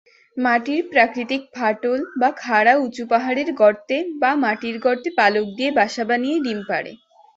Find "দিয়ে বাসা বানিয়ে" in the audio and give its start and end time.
5.57-6.37